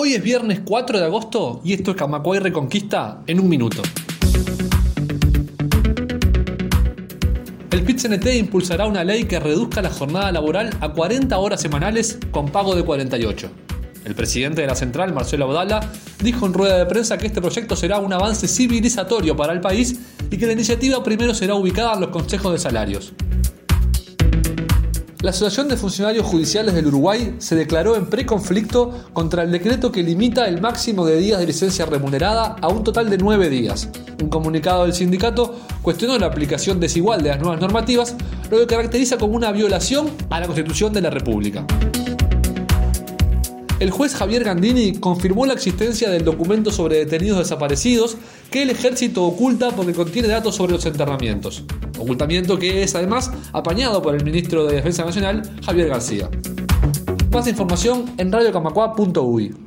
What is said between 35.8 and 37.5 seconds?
cuestionó la aplicación desigual de las